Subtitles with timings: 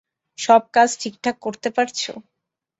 [0.37, 2.11] সব কাজ ঠিকঠাক করতে পারছো।